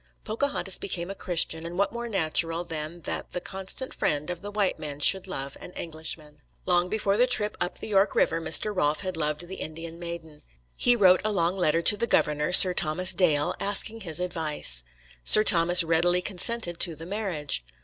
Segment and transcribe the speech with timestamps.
[0.23, 4.49] Pocahontas became a Christian, and what more natural than that the constant friend of the
[4.49, 6.37] white men should love an Englishman?
[6.65, 8.75] Long before the trip up the York River Mr.
[8.75, 10.41] Rolfe had loved the Indian maiden.
[10.75, 14.81] He wrote a long letter to the governor, Sir Thomas Dale, asking his advice.
[15.23, 17.63] Sir Thomas readily consented to the marriage.